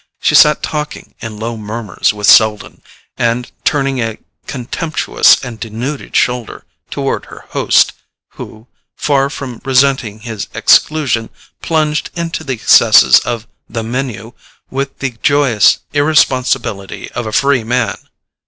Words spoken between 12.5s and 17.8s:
excesses of the MENU with the joyous irresponsibility of a free